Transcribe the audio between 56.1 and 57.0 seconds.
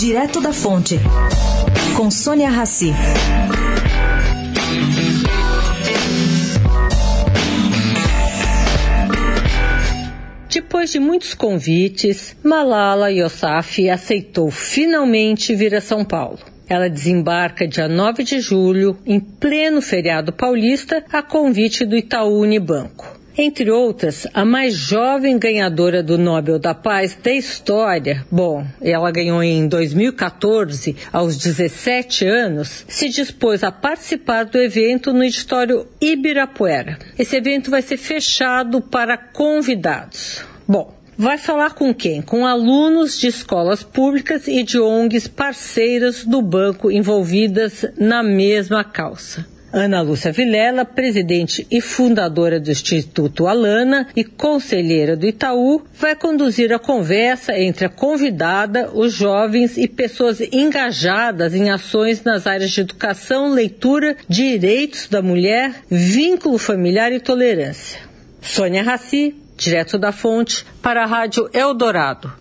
conduzir a